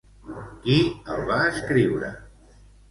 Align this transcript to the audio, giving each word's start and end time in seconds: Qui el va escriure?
Qui 0.63 0.79
el 1.17 1.23
va 1.31 1.39
escriure? 1.53 2.13